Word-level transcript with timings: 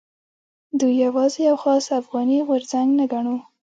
دوی 0.79 0.93
یوازې 1.05 1.39
یو 1.49 1.57
خاص 1.63 1.85
افغاني 1.99 2.37
غورځنګ 2.47 2.89
نه 2.99 3.05
ګڼو. 3.11 3.37